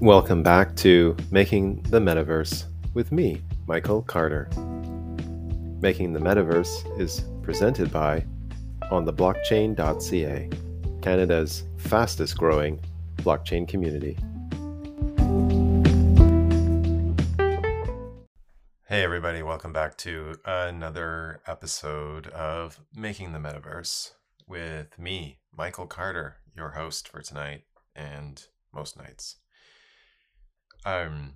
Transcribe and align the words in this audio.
Welcome 0.00 0.42
back 0.42 0.76
to 0.76 1.14
Making 1.30 1.82
the 1.90 2.00
Metaverse 2.00 2.64
with 2.94 3.12
me, 3.12 3.42
Michael 3.66 4.00
Carter. 4.00 4.48
Making 5.82 6.14
the 6.14 6.18
Metaverse 6.18 6.98
is 6.98 7.24
presented 7.42 7.92
by 7.92 8.24
ontheblockchain.ca, 8.90 10.48
Canada's 11.02 11.64
fastest 11.76 12.38
growing 12.38 12.80
blockchain 13.18 13.68
community. 13.68 14.16
Hey, 18.88 19.02
everybody, 19.02 19.42
welcome 19.42 19.74
back 19.74 19.98
to 19.98 20.36
another 20.46 21.42
episode 21.46 22.28
of 22.28 22.80
Making 22.96 23.34
the 23.34 23.38
Metaverse 23.38 24.12
with 24.48 24.98
me, 24.98 25.40
Michael 25.54 25.86
Carter, 25.86 26.38
your 26.56 26.70
host 26.70 27.06
for 27.06 27.20
tonight 27.20 27.64
and 27.94 28.46
most 28.72 28.96
nights. 28.96 29.39
Um, 30.84 31.34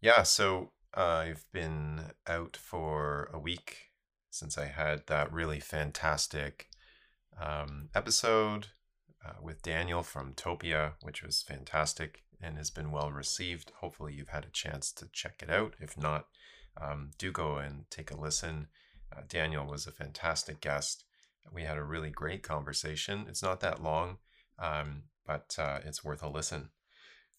yeah, 0.00 0.22
so 0.22 0.72
I've 0.92 1.44
been 1.52 2.12
out 2.26 2.56
for 2.56 3.30
a 3.32 3.38
week 3.38 3.90
since 4.30 4.58
I 4.58 4.66
had 4.66 5.06
that 5.06 5.32
really 5.32 5.60
fantastic 5.60 6.68
um, 7.40 7.88
episode 7.94 8.68
uh, 9.24 9.34
with 9.42 9.62
Daniel 9.62 10.02
from 10.02 10.34
Topia, 10.34 10.92
which 11.02 11.22
was 11.22 11.42
fantastic 11.42 12.24
and 12.42 12.58
has 12.58 12.70
been 12.70 12.90
well 12.90 13.10
received. 13.10 13.72
Hopefully, 13.80 14.14
you've 14.14 14.28
had 14.28 14.44
a 14.44 14.50
chance 14.50 14.92
to 14.92 15.08
check 15.12 15.42
it 15.42 15.50
out. 15.50 15.74
If 15.80 15.96
not, 15.96 16.26
um, 16.80 17.12
do 17.16 17.32
go 17.32 17.56
and 17.56 17.84
take 17.90 18.10
a 18.10 18.20
listen. 18.20 18.68
Uh, 19.14 19.22
Daniel 19.28 19.64
was 19.64 19.86
a 19.86 19.92
fantastic 19.92 20.60
guest. 20.60 21.04
We 21.52 21.62
had 21.62 21.78
a 21.78 21.84
really 21.84 22.10
great 22.10 22.42
conversation. 22.42 23.26
It's 23.28 23.42
not 23.42 23.60
that 23.60 23.82
long, 23.82 24.18
um, 24.58 25.04
but 25.26 25.56
uh, 25.58 25.78
it's 25.84 26.04
worth 26.04 26.22
a 26.22 26.28
listen. 26.28 26.70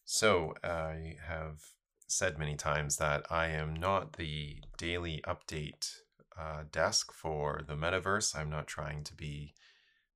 So, 0.06 0.54
I 0.64 1.18
have 1.28 1.64
said 2.08 2.38
many 2.38 2.56
times 2.56 2.98
that 2.98 3.26
I 3.32 3.48
am 3.48 3.74
not 3.74 4.14
the 4.14 4.62
daily 4.78 5.22
update 5.28 5.98
uh, 6.40 6.64
desk 6.72 7.12
for 7.12 7.62
the 7.68 7.76
metaverse. 7.76 8.36
I'm 8.36 8.50
not 8.50 8.68
trying 8.68 9.04
to 9.06 9.16
be 9.16 9.54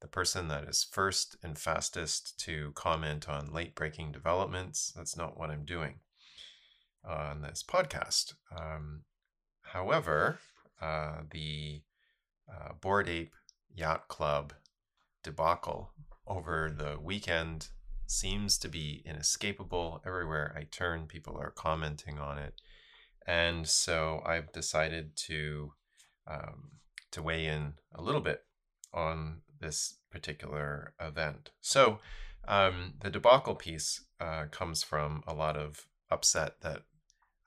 the 0.01 0.07
person 0.07 0.47
that 0.47 0.63
is 0.65 0.83
first 0.83 1.35
and 1.43 1.57
fastest 1.57 2.39
to 2.41 2.71
comment 2.75 3.27
on 3.27 3.51
late 3.51 3.75
breaking 3.75 4.11
developments. 4.11 4.93
That's 4.95 5.17
not 5.17 5.37
what 5.37 5.49
I'm 5.49 5.65
doing 5.65 5.99
on 7.03 7.41
this 7.41 7.63
podcast. 7.63 8.35
Um, 8.55 9.03
However, 9.73 10.39
uh, 10.81 11.21
the 11.29 11.83
uh, 12.49 12.73
Ape 13.05 13.33
Yacht 13.75 14.07
Club 14.07 14.53
debacle 15.23 15.91
over 16.25 16.73
the 16.75 16.99
weekend 16.99 17.69
seems 18.09 18.57
to 18.57 18.67
be 18.67 19.03
inescapable. 19.05 20.01
Everywhere 20.05 20.55
I 20.57 20.63
turn, 20.63 21.05
people 21.05 21.37
are 21.37 21.51
commenting 21.51 22.17
on 22.17 22.37
it. 22.37 22.55
And 23.27 23.67
so 23.67 24.21
I've 24.25 24.51
decided 24.51 25.15
to 25.27 25.73
um, 26.27 26.71
to 27.11 27.21
weigh 27.21 27.45
in 27.45 27.73
a 27.93 28.01
little 28.01 28.21
bit 28.21 28.43
on 28.93 29.41
this 29.59 29.95
particular 30.11 30.93
event. 30.99 31.51
So 31.61 31.99
um, 32.47 32.93
the 32.99 33.09
debacle 33.09 33.55
piece 33.55 34.01
uh, 34.19 34.45
comes 34.51 34.83
from 34.83 35.23
a 35.27 35.33
lot 35.33 35.57
of 35.57 35.87
upset 36.09 36.61
that 36.61 36.83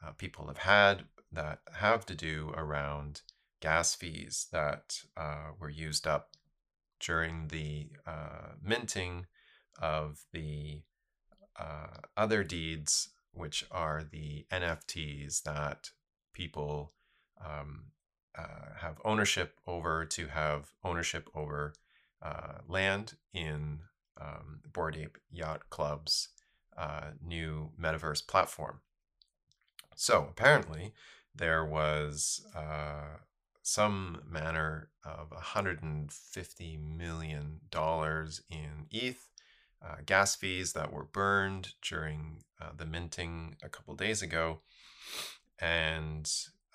uh, 0.05 0.13
people 0.13 0.47
have 0.47 0.59
had 0.59 1.05
that 1.33 1.61
have 1.75 2.05
to 2.07 2.15
do 2.15 2.53
around 2.57 3.23
gas 3.61 3.95
fees 3.95 4.47
that 4.53 5.01
uh, 5.17 5.53
were 5.59 5.71
used 5.71 6.07
up 6.07 6.31
during 7.01 7.49
the 7.49 7.89
uh, 8.07 8.53
minting 8.63 9.27
of 9.81 10.25
the 10.33 10.83
uh, 11.59 11.99
Otherdeeds, 12.17 13.09
which 13.33 13.65
are 13.71 14.03
the 14.09 14.47
NFTs 14.51 15.43
that 15.43 15.91
people 16.33 16.93
um, 17.45 17.85
uh, 18.37 18.75
have 18.79 19.01
ownership 19.05 19.59
over 19.67 20.05
to 20.05 20.29
have 20.29 20.73
ownership 20.85 21.29
over 21.35 21.75
uh, 22.23 22.59
land 22.69 23.15
in 23.35 23.81
um, 24.21 24.61
Bored 24.73 24.97
Ape 24.97 25.19
Yacht 25.31 25.69
Club's 25.71 26.29
uh, 26.77 27.11
new 27.25 27.71
metaverse 27.81 28.27
platform. 28.27 28.81
So 29.95 30.27
apparently, 30.31 30.95
there 31.35 31.65
was 31.65 32.47
uh, 32.55 33.19
some 33.63 34.23
manner 34.29 34.91
of 35.05 35.31
$150 35.31 36.97
million 36.97 37.61
in 38.51 38.87
ETH 38.91 39.29
uh, 39.85 39.97
gas 40.07 40.37
fees 40.37 40.73
that 40.73 40.93
were 40.93 41.05
burned 41.05 41.75
during 41.83 42.43
uh, 42.61 42.71
the 42.77 42.87
minting 42.87 43.57
a 43.63 43.69
couple 43.69 43.95
days 43.95 44.23
ago. 44.23 44.61
And 45.59 46.31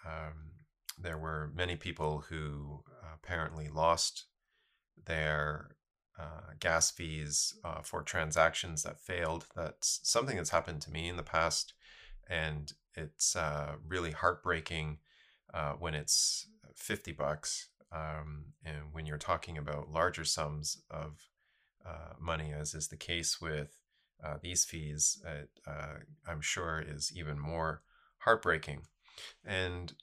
um, 0.06 0.52
there 1.00 1.18
were 1.18 1.52
many 1.56 1.76
people 1.76 2.26
who 2.30 2.84
apparently 3.14 3.70
lost 3.70 4.26
their 5.06 5.78
uh, 6.20 6.54
gas 6.60 6.92
fees 6.92 7.54
uh, 7.64 7.82
for 7.82 8.02
transactions 8.02 8.84
that 8.84 9.00
failed. 9.00 9.46
That's 9.56 10.00
something 10.04 10.38
that's 10.38 10.50
happened 10.50 10.82
to 10.82 10.92
me 10.92 11.08
in 11.08 11.18
the 11.18 11.24
past. 11.24 11.74
And 12.30 12.72
it's 12.96 13.36
uh, 13.36 13.76
really 13.86 14.12
heartbreaking 14.12 14.98
uh, 15.54 15.74
when 15.74 15.94
it's 15.94 16.48
50 16.76 17.12
bucks. 17.14 17.70
Um, 17.92 18.46
and 18.66 18.92
when 18.92 19.06
you're 19.06 19.18
talking 19.18 19.58
about 19.58 19.92
larger 19.92 20.26
sums 20.26 20.82
of 20.90 21.30
uh, 21.88 22.14
money, 22.20 22.54
as 22.54 22.74
is 22.74 22.88
the 22.88 22.98
case 22.98 23.40
with 23.42 23.78
uh, 24.24 24.36
these 24.42 24.66
fees, 24.66 25.24
uh, 25.68 25.72
I'm 26.28 26.42
sure 26.42 26.84
is 26.86 27.12
even 27.16 27.40
more 27.40 27.84
heartbreaking. 28.20 28.82
And 29.46 29.94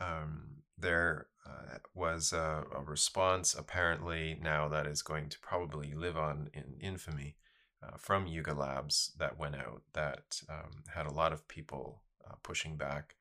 um, 0.00 0.62
there 0.78 1.28
uh, 1.46 1.78
was 1.94 2.32
a, 2.32 2.64
a, 2.74 2.82
response 2.82 3.54
apparently 3.54 4.38
now 4.40 4.68
that 4.68 4.86
is 4.86 5.02
going 5.02 5.28
to 5.28 5.38
probably 5.40 5.92
live 5.94 6.16
on 6.16 6.48
in 6.54 6.74
infamy 6.80 7.36
uh, 7.82 7.96
from 7.98 8.26
Yuga 8.26 8.54
Labs 8.54 9.12
that 9.18 9.38
went 9.38 9.56
out 9.56 9.82
that 9.92 10.40
um, 10.48 10.84
had 10.94 11.06
a 11.06 11.12
lot 11.12 11.32
of 11.32 11.48
people 11.48 12.02
uh, 12.24 12.34
pushing 12.42 12.76
back 12.76 13.16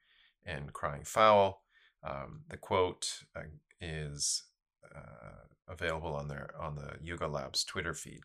and 0.46 0.74
crying 0.74 1.04
foul. 1.04 1.64
Um, 2.04 2.42
the 2.50 2.58
quote 2.58 3.24
uh, 3.36 3.42
is 3.80 4.44
uh, 4.96 5.48
available 5.68 6.16
on 6.16 6.28
their 6.28 6.52
on 6.60 6.76
the 6.76 6.96
Yuga 7.02 7.28
Labs 7.28 7.64
Twitter 7.64 7.94
feed. 7.94 8.22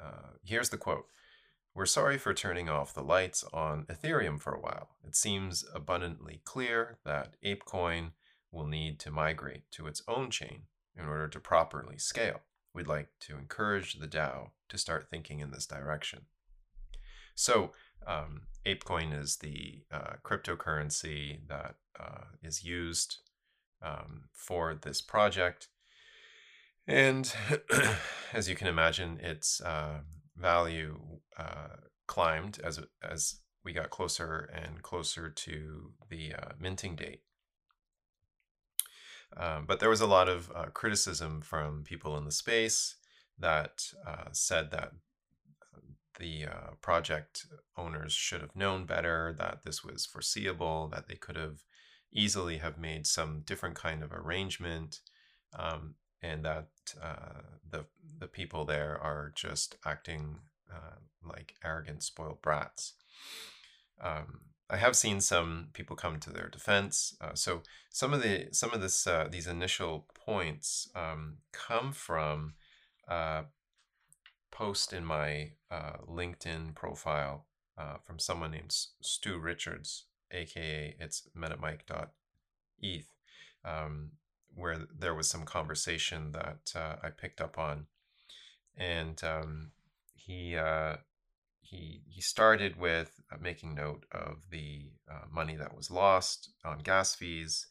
Uh, 0.00 0.34
here's 0.44 0.70
the 0.70 0.76
quote. 0.76 1.06
We're 1.74 1.86
sorry 1.86 2.16
for 2.16 2.32
turning 2.32 2.70
off 2.70 2.94
the 2.94 3.02
lights 3.02 3.44
on 3.52 3.84
Ethereum 3.84 4.40
for 4.40 4.54
a 4.54 4.60
while. 4.60 4.96
It 5.06 5.14
seems 5.14 5.64
abundantly 5.74 6.40
clear 6.44 6.98
that 7.04 7.34
ApeCoin 7.44 8.12
will 8.50 8.66
need 8.66 8.98
to 9.00 9.10
migrate 9.10 9.70
to 9.72 9.86
its 9.86 10.02
own 10.08 10.30
chain 10.30 10.62
in 10.98 11.04
order 11.04 11.28
to 11.28 11.38
properly 11.38 11.98
scale. 11.98 12.40
We'd 12.72 12.86
like 12.86 13.08
to 13.20 13.36
encourage 13.36 13.94
the 13.94 14.08
DAO 14.08 14.50
to 14.70 14.78
start 14.78 15.08
thinking 15.10 15.40
in 15.40 15.50
this 15.50 15.66
direction. 15.66 16.22
So 17.34 17.72
um, 18.06 18.42
ApeCoin 18.64 19.18
is 19.18 19.36
the 19.36 19.82
uh, 19.92 20.14
cryptocurrency 20.24 21.40
that 21.48 21.74
uh, 21.98 22.24
is 22.42 22.64
used 22.64 23.18
um, 23.82 24.24
for 24.32 24.74
this 24.74 25.00
project. 25.00 25.68
And 26.86 27.32
as 28.32 28.48
you 28.48 28.54
can 28.54 28.68
imagine, 28.68 29.18
its 29.20 29.60
uh, 29.60 30.00
value 30.36 31.00
uh, 31.38 31.76
climbed 32.06 32.60
as, 32.62 32.80
as 33.02 33.40
we 33.64 33.72
got 33.72 33.90
closer 33.90 34.48
and 34.54 34.82
closer 34.82 35.28
to 35.28 35.92
the 36.08 36.34
uh, 36.34 36.52
minting 36.58 36.94
date. 36.94 37.22
Um, 39.36 39.64
but 39.66 39.80
there 39.80 39.90
was 39.90 40.00
a 40.00 40.06
lot 40.06 40.28
of 40.28 40.52
uh, 40.54 40.66
criticism 40.66 41.40
from 41.42 41.82
people 41.82 42.16
in 42.16 42.24
the 42.24 42.30
space 42.30 42.94
that 43.38 43.82
said 44.32 44.70
that 44.70 44.92
the 46.18 46.46
uh, 46.46 46.70
project 46.80 47.46
owners 47.76 48.12
should 48.12 48.40
have 48.40 48.56
known 48.56 48.86
better 48.86 49.34
that 49.38 49.60
this 49.64 49.84
was 49.84 50.06
foreseeable 50.06 50.88
that 50.88 51.08
they 51.08 51.14
could 51.14 51.36
have 51.36 51.64
easily 52.12 52.58
have 52.58 52.78
made 52.78 53.06
some 53.06 53.42
different 53.44 53.74
kind 53.74 54.02
of 54.02 54.12
arrangement 54.12 55.00
um, 55.58 55.94
and 56.22 56.44
that 56.44 56.68
uh, 57.02 57.42
the 57.68 57.84
the 58.18 58.26
people 58.28 58.64
there 58.64 58.98
are 59.02 59.32
just 59.34 59.76
acting 59.84 60.38
uh, 60.72 60.96
like 61.24 61.54
arrogant 61.64 62.02
spoiled 62.02 62.40
brats 62.42 62.94
um, 64.00 64.40
I 64.68 64.78
have 64.78 64.96
seen 64.96 65.20
some 65.20 65.68
people 65.72 65.94
come 65.94 66.18
to 66.20 66.30
their 66.30 66.48
defense. 66.48 67.16
Uh, 67.20 67.34
so 67.34 67.62
some 67.90 68.12
of 68.12 68.22
the 68.22 68.48
some 68.52 68.72
of 68.72 68.80
this 68.80 69.06
uh, 69.06 69.28
these 69.30 69.46
initial 69.46 70.06
points 70.14 70.90
um, 70.94 71.38
come 71.52 71.92
from 71.92 72.54
a 73.08 73.44
post 74.50 74.92
in 74.92 75.04
my 75.04 75.52
uh, 75.70 75.98
LinkedIn 76.08 76.74
profile 76.74 77.46
uh, 77.78 77.98
from 78.04 78.18
someone 78.18 78.50
named 78.50 78.74
Stu 79.00 79.38
Richards, 79.38 80.06
aka 80.32 80.96
it's 80.98 81.28
metamike.eth, 81.36 83.10
um, 83.64 84.10
where 84.56 84.78
there 84.98 85.14
was 85.14 85.28
some 85.28 85.44
conversation 85.44 86.32
that 86.32 86.72
uh, 86.74 86.96
I 87.02 87.10
picked 87.10 87.40
up 87.40 87.58
on, 87.58 87.86
and 88.76 89.22
um, 89.22 89.70
he 90.14 90.56
uh, 90.56 90.96
he 91.60 92.02
he 92.08 92.20
started 92.20 92.78
with 92.78 93.20
uh, 93.30 93.36
making 93.40 93.74
note 93.74 94.06
of 94.10 94.50
the 94.50 94.90
uh, 95.10 95.26
money 95.30 95.56
that 95.56 95.76
was 95.76 95.90
lost 95.90 96.50
on 96.64 96.78
gas 96.78 97.14
fees 97.14 97.66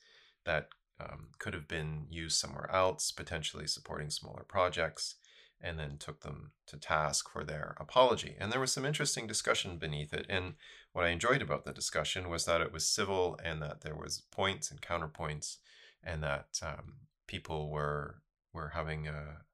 that 0.45 0.69
um, 0.99 1.29
could 1.39 1.53
have 1.53 1.67
been 1.67 2.05
used 2.09 2.37
somewhere 2.37 2.69
else, 2.71 3.11
potentially 3.11 3.67
supporting 3.67 4.09
smaller 4.09 4.43
projects, 4.47 5.15
and 5.59 5.79
then 5.79 5.97
took 5.97 6.21
them 6.21 6.51
to 6.67 6.77
task 6.77 7.29
for 7.29 7.43
their 7.43 7.75
apology. 7.79 8.35
And 8.39 8.51
there 8.51 8.59
was 8.59 8.71
some 8.71 8.85
interesting 8.85 9.27
discussion 9.27 9.77
beneath 9.77 10.13
it. 10.13 10.25
And 10.29 10.53
what 10.93 11.05
I 11.05 11.09
enjoyed 11.09 11.41
about 11.41 11.65
the 11.65 11.73
discussion 11.73 12.29
was 12.29 12.45
that 12.45 12.61
it 12.61 12.71
was 12.71 12.87
civil 12.87 13.37
and 13.43 13.61
that 13.61 13.81
there 13.81 13.95
was 13.95 14.23
points 14.31 14.71
and 14.71 14.81
counterpoints, 14.81 15.57
and 16.05 16.23
that 16.23 16.59
um, 16.61 16.93
people 17.27 17.69
were 17.69 18.21
were 18.53 18.69
having 18.69 19.07
a 19.07 19.45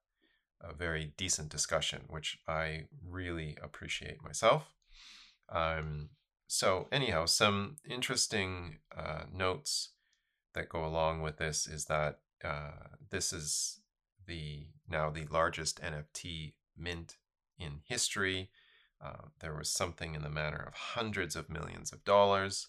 a 0.60 0.72
very 0.72 1.12
decent 1.16 1.48
discussion, 1.48 2.02
which 2.08 2.38
I 2.46 2.84
really 3.04 3.56
appreciate 3.62 4.22
myself. 4.22 4.72
Um, 5.48 6.10
so, 6.46 6.86
anyhow, 6.92 7.26
some 7.26 7.76
interesting 7.88 8.78
uh, 8.96 9.24
notes 9.32 9.90
that 10.54 10.68
go 10.68 10.84
along 10.84 11.22
with 11.22 11.38
this 11.38 11.66
is 11.66 11.86
that 11.86 12.20
uh, 12.44 12.96
this 13.10 13.32
is 13.32 13.80
the 14.26 14.66
now 14.88 15.10
the 15.10 15.26
largest 15.30 15.80
NFT 15.80 16.54
mint 16.76 17.16
in 17.58 17.80
history. 17.86 18.50
Uh, 19.04 19.28
there 19.40 19.54
was 19.54 19.68
something 19.68 20.14
in 20.14 20.22
the 20.22 20.30
manner 20.30 20.64
of 20.68 20.74
hundreds 20.74 21.34
of 21.34 21.50
millions 21.50 21.92
of 21.92 22.04
dollars. 22.04 22.68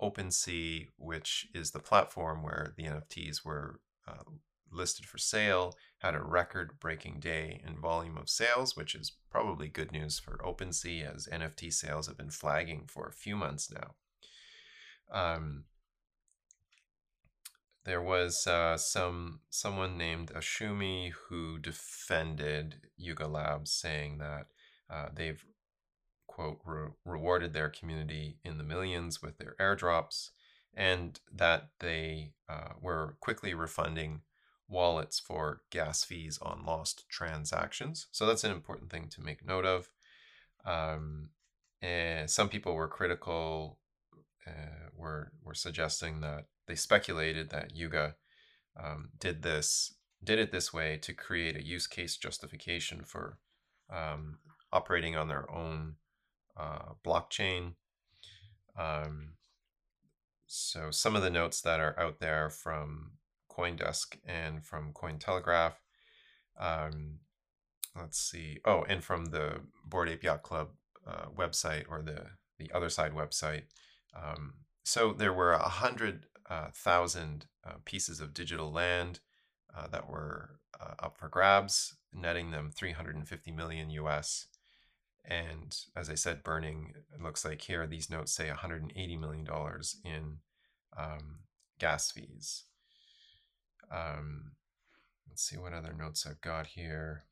OpenSea, 0.00 0.88
which 0.96 1.48
is 1.54 1.70
the 1.70 1.78
platform 1.78 2.42
where 2.42 2.74
the 2.76 2.84
NFTs 2.84 3.44
were 3.44 3.80
uh, 4.06 4.24
listed 4.70 5.06
for 5.06 5.18
sale, 5.18 5.74
had 5.98 6.14
a 6.14 6.22
record 6.22 6.78
breaking 6.78 7.20
day 7.20 7.62
in 7.66 7.80
volume 7.80 8.16
of 8.16 8.28
sales, 8.28 8.76
which 8.76 8.94
is 8.94 9.12
probably 9.30 9.68
good 9.68 9.92
news 9.92 10.18
for 10.18 10.38
OpenSea 10.38 11.14
as 11.14 11.28
NFT 11.28 11.72
sales 11.72 12.06
have 12.06 12.16
been 12.16 12.30
flagging 12.30 12.84
for 12.86 13.06
a 13.06 13.12
few 13.12 13.36
months 13.36 13.72
now. 13.72 13.94
Um, 15.10 15.64
there 17.84 18.02
was 18.02 18.46
uh, 18.46 18.76
some 18.76 19.40
someone 19.48 19.96
named 19.96 20.32
Ashumi 20.34 21.12
who 21.28 21.58
defended 21.58 22.80
Yuga 22.96 23.28
Labs, 23.28 23.72
saying 23.72 24.18
that 24.18 24.48
uh, 24.90 25.06
they've 25.14 25.44
quote 26.36 26.60
re- 26.66 26.90
rewarded 27.06 27.54
their 27.54 27.70
community 27.70 28.36
in 28.44 28.58
the 28.58 28.64
millions 28.64 29.22
with 29.22 29.38
their 29.38 29.56
airdrops, 29.58 30.30
and 30.74 31.18
that 31.32 31.70
they 31.80 32.32
uh, 32.46 32.74
were 32.78 33.16
quickly 33.20 33.54
refunding 33.54 34.20
wallets 34.68 35.18
for 35.18 35.62
gas 35.70 36.04
fees 36.04 36.38
on 36.42 36.66
lost 36.66 37.08
transactions. 37.08 38.08
So 38.12 38.26
that's 38.26 38.44
an 38.44 38.52
important 38.52 38.90
thing 38.90 39.08
to 39.12 39.22
make 39.22 39.46
note 39.46 39.64
of. 39.64 39.88
Um, 40.66 41.30
and 41.80 42.28
some 42.28 42.50
people 42.50 42.74
were 42.74 42.88
critical, 42.88 43.78
uh, 44.46 44.90
were 44.94 45.32
were 45.42 45.54
suggesting 45.54 46.20
that 46.20 46.48
they 46.66 46.74
speculated 46.74 47.48
that 47.48 47.74
Yuga 47.74 48.16
um, 48.78 49.08
did 49.18 49.42
this 49.42 49.94
did 50.22 50.38
it 50.38 50.52
this 50.52 50.70
way 50.70 50.98
to 50.98 51.14
create 51.14 51.56
a 51.56 51.64
use 51.64 51.86
case 51.86 52.18
justification 52.18 53.04
for 53.04 53.38
um, 53.90 54.38
operating 54.70 55.16
on 55.16 55.28
their 55.28 55.50
own 55.50 55.94
uh, 56.56 56.94
blockchain. 57.04 57.72
Um, 58.78 59.34
so 60.46 60.90
some 60.90 61.16
of 61.16 61.22
the 61.22 61.30
notes 61.30 61.60
that 61.62 61.80
are 61.80 61.98
out 61.98 62.20
there 62.20 62.50
from 62.50 63.12
CoinDesk 63.50 64.18
and 64.24 64.64
from 64.64 64.92
Cointelegraph. 64.92 65.74
Um, 66.58 67.20
let's 67.98 68.18
see. 68.18 68.58
Oh, 68.64 68.84
and 68.88 69.02
from 69.02 69.26
the 69.26 69.60
Bored 69.84 70.08
Ape 70.08 70.24
Yacht 70.24 70.42
Club 70.42 70.70
uh, 71.06 71.26
website 71.36 71.84
or 71.88 72.02
the 72.02 72.26
the 72.58 72.68
Otherside 72.68 73.12
website. 73.12 73.64
Um, 74.14 74.54
so 74.84 75.12
there 75.12 75.32
were 75.32 75.52
a 75.52 75.68
hundred 75.68 76.26
thousand 76.74 77.46
uh, 77.64 77.70
uh, 77.70 77.74
pieces 77.84 78.20
of 78.20 78.32
digital 78.32 78.72
land 78.72 79.20
uh, 79.76 79.88
that 79.88 80.08
were 80.08 80.60
uh, 80.80 80.94
up 81.00 81.18
for 81.18 81.28
grabs, 81.28 81.96
netting 82.12 82.50
them 82.50 82.70
350 82.70 83.50
million 83.50 83.90
US. 83.90 84.46
And 85.28 85.76
as 85.96 86.08
I 86.08 86.14
said, 86.14 86.44
burning, 86.44 86.94
it 87.12 87.20
looks 87.20 87.44
like 87.44 87.62
here 87.62 87.86
these 87.86 88.08
notes 88.08 88.32
say 88.32 88.48
180 88.48 89.16
million 89.16 89.44
dollars 89.44 89.96
in 90.04 90.38
um, 90.96 91.40
gas 91.78 92.10
fees. 92.10 92.64
Um, 93.90 94.52
let's 95.28 95.42
see 95.42 95.56
what 95.56 95.72
other 95.72 95.92
notes 95.92 96.26
I've 96.26 96.40
got 96.40 96.68
here. 96.68 97.24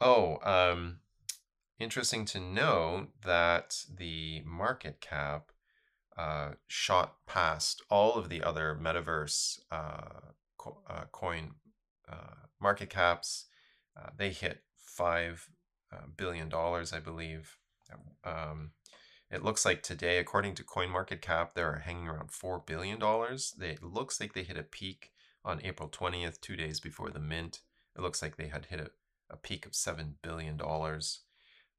Oh, 0.00 0.38
um, 0.42 0.98
interesting 1.78 2.24
to 2.26 2.40
know 2.40 3.08
that 3.24 3.84
the 3.92 4.42
market 4.44 5.00
cap 5.00 5.52
uh, 6.16 6.52
shot 6.66 7.16
past 7.26 7.82
all 7.90 8.14
of 8.14 8.28
the 8.28 8.42
other 8.42 8.78
metaverse 8.80 9.60
uh, 9.70 10.32
co- 10.58 10.82
uh, 10.88 11.04
coin 11.12 11.52
uh, 12.10 12.46
market 12.60 12.90
caps. 12.90 13.46
Uh, 13.96 14.10
they 14.16 14.30
hit 14.30 14.62
five 14.96 15.48
uh, 15.92 16.46
dollars, 16.48 16.92
I 16.92 17.00
believe. 17.00 17.56
Um, 18.24 18.72
it 19.30 19.44
looks 19.44 19.64
like 19.64 19.82
today, 19.82 20.18
according 20.18 20.54
to 20.56 20.64
CoinMarketCap, 20.64 21.54
they're 21.54 21.82
hanging 21.84 22.08
around 22.08 22.30
$4 22.30 22.66
billion. 22.66 22.98
It 23.60 23.82
looks 23.82 24.20
like 24.20 24.34
they 24.34 24.42
hit 24.42 24.58
a 24.58 24.64
peak 24.64 25.12
on 25.44 25.60
April 25.64 25.88
20th, 25.88 26.40
two 26.40 26.56
days 26.56 26.80
before 26.80 27.10
the 27.10 27.20
mint. 27.20 27.60
It 27.96 28.02
looks 28.02 28.22
like 28.22 28.36
they 28.36 28.48
had 28.48 28.66
hit 28.66 28.80
a, 28.80 28.90
a 29.32 29.36
peak 29.36 29.66
of 29.66 29.72
$7 29.72 30.14
billion. 30.22 30.60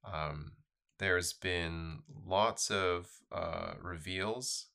Um, 0.03 0.53
there's 0.99 1.33
been 1.33 1.99
lots 2.25 2.71
of 2.71 3.09
uh, 3.31 3.73
reveals 3.81 4.67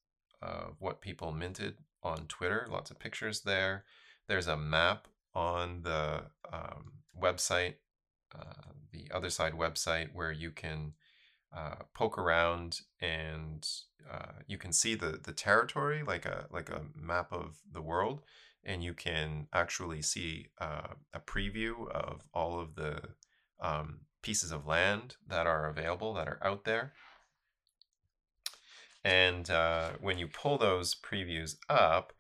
of 0.43 0.77
what 0.79 1.01
people 1.01 1.33
minted 1.33 1.77
on 2.03 2.27
Twitter, 2.27 2.67
lots 2.71 2.91
of 2.91 2.99
pictures 2.99 3.41
there. 3.41 3.85
There's 4.29 4.49
a 4.49 4.57
map 4.57 5.09
on 5.35 5.83
the 5.83 6.25
um, 6.53 6.93
website, 7.21 7.75
uh, 8.39 8.73
the 8.93 9.09
Otherside 9.15 9.55
website, 9.55 10.09
where 10.13 10.33
you 10.33 10.51
can 10.51 10.93
uh, 11.55 11.77
poke 11.95 12.19
around 12.19 12.81
and 13.01 13.67
uh, 14.11 14.33
you 14.47 14.59
can 14.59 14.73
see 14.73 14.95
the 14.95 15.19
the 15.23 15.33
territory 15.33 16.03
like 16.07 16.27
a 16.27 16.47
like 16.51 16.69
a 16.69 16.83
map 16.95 17.33
of 17.33 17.57
the 17.73 17.81
world 17.81 18.23
and 18.65 18.83
you 18.83 18.93
can 18.93 19.47
actually 19.53 20.03
see 20.03 20.49
uh, 20.61 20.89
a 21.15 21.21
preview 21.21 21.89
of 21.91 22.23
all 22.35 22.61
of 22.61 22.75
the 22.75 23.01
um, 23.61 24.01
pieces 24.23 24.51
of 24.53 24.67
land 24.67 25.17
that 25.27 25.47
are 25.47 25.69
available 25.69 26.13
that 26.15 26.29
are 26.29 26.41
out 26.43 26.65
there. 26.65 26.93
And 29.05 29.49
uh, 29.49 29.91
when 30.01 30.19
you 30.19 30.27
pull 30.27 30.59
those 30.59 30.97
previews 30.97 31.57
up 31.69 32.13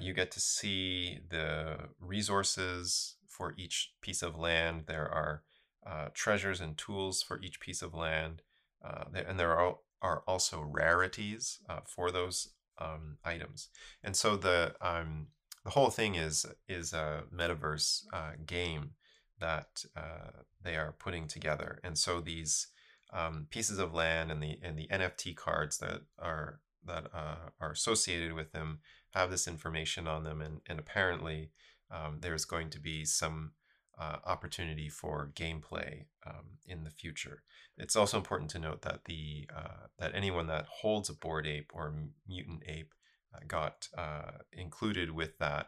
you 0.00 0.14
get 0.14 0.30
to 0.32 0.40
see 0.40 1.18
the 1.28 1.76
resources 2.00 3.16
for 3.38 3.54
each 3.56 3.92
piece 4.02 4.22
of 4.22 4.36
land 4.36 4.84
there 4.86 5.08
are 5.08 5.42
uh, 5.86 6.08
treasures 6.12 6.60
and 6.60 6.76
tools 6.76 7.22
for 7.22 7.40
each 7.40 7.60
piece 7.60 7.80
of 7.80 7.94
land 7.94 8.42
uh, 8.84 9.04
and 9.14 9.38
there 9.38 9.56
are, 9.56 9.76
are 10.02 10.22
also 10.26 10.60
rarities 10.60 11.58
uh, 11.68 11.80
for 11.86 12.10
those 12.10 12.50
um, 12.80 13.18
items. 13.24 13.68
And 14.02 14.16
so 14.16 14.36
the 14.36 14.74
um, 14.80 15.28
the 15.64 15.70
whole 15.70 15.90
thing 15.90 16.14
is 16.14 16.46
is 16.68 16.92
a 16.92 17.24
metaverse 17.34 18.04
uh, 18.12 18.32
game 18.46 18.92
that 19.40 19.84
uh, 19.96 20.42
they 20.62 20.76
are 20.76 20.94
putting 20.98 21.26
together. 21.26 21.80
And 21.84 21.96
so 21.96 22.20
these 22.20 22.68
um, 23.12 23.46
pieces 23.50 23.78
of 23.78 23.94
land 23.94 24.30
and 24.30 24.42
the 24.42 24.58
and 24.62 24.78
the 24.78 24.88
NFT 24.88 25.36
cards 25.36 25.78
that 25.78 26.02
are 26.18 26.60
that 26.84 27.06
uh, 27.12 27.50
are 27.60 27.72
associated 27.72 28.32
with 28.32 28.52
them 28.52 28.80
have 29.14 29.30
this 29.30 29.48
information 29.48 30.06
on 30.06 30.24
them, 30.24 30.40
and 30.40 30.60
and 30.66 30.78
apparently 30.78 31.50
um, 31.90 32.18
there's 32.20 32.44
going 32.44 32.70
to 32.70 32.80
be 32.80 33.04
some 33.04 33.52
uh, 33.98 34.16
opportunity 34.24 34.88
for 34.88 35.30
gameplay 35.34 36.04
um, 36.26 36.58
in 36.66 36.84
the 36.84 36.90
future. 36.90 37.42
It's 37.76 37.96
also 37.96 38.16
important 38.16 38.50
to 38.50 38.58
note 38.58 38.82
that 38.82 39.04
the 39.06 39.48
uh, 39.54 39.86
that 39.98 40.14
anyone 40.14 40.46
that 40.46 40.66
holds 40.66 41.08
a 41.08 41.14
bored 41.14 41.46
ape 41.46 41.70
or 41.74 41.94
mutant 42.26 42.62
ape 42.66 42.94
uh, 43.34 43.40
got 43.46 43.88
uh, 43.96 44.38
included 44.52 45.10
with 45.10 45.38
that 45.38 45.66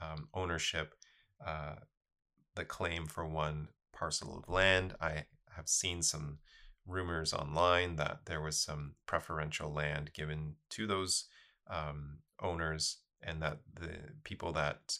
um, 0.00 0.28
ownership 0.34 0.94
uh, 1.44 1.74
the 2.54 2.64
claim 2.64 3.06
for 3.06 3.26
one 3.26 3.68
parcel 3.92 4.36
of 4.36 4.52
land. 4.52 4.94
I 5.00 5.24
have 5.56 5.68
seen 5.68 6.02
some 6.02 6.38
rumors 6.86 7.32
online 7.32 7.96
that 7.96 8.20
there 8.26 8.40
was 8.40 8.60
some 8.60 8.94
preferential 9.06 9.72
land 9.72 10.12
given 10.14 10.56
to 10.70 10.86
those 10.86 11.26
um, 11.70 12.18
owners, 12.40 12.98
and 13.22 13.40
that 13.42 13.58
the 13.74 13.90
people 14.24 14.52
that 14.52 14.98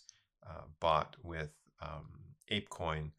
uh, 0.49 0.63
bought 0.81 1.17
with 1.23 1.51
um, 1.81 2.35
ApeCoin 2.51 3.11